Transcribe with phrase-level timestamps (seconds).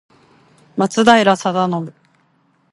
[0.77, 1.35] 松平定
[1.83, 1.93] 信